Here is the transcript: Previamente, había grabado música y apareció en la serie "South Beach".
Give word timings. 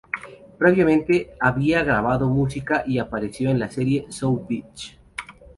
Previamente, 0.57 1.35
había 1.39 1.83
grabado 1.83 2.27
música 2.27 2.83
y 2.87 2.97
apareció 2.97 3.51
en 3.51 3.59
la 3.59 3.69
serie 3.69 4.07
"South 4.09 4.47
Beach". 4.49 4.97